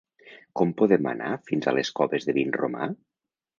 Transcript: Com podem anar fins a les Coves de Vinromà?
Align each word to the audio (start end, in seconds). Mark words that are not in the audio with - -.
Com 0.59 0.71
podem 0.79 1.09
anar 1.11 1.35
fins 1.51 1.69
a 1.69 1.75
les 1.77 1.93
Coves 2.01 2.27
de 2.31 2.37
Vinromà? 2.41 2.91